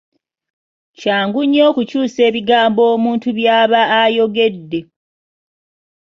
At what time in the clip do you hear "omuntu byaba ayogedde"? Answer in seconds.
2.95-4.79